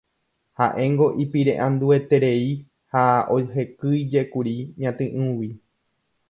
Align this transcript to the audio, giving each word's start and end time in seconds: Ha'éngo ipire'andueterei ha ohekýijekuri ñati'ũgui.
Ha'éngo 0.59 1.09
ipire'andueterei 1.23 2.47
ha 2.95 3.03
ohekýijekuri 3.37 4.55
ñati'ũgui. 4.83 5.53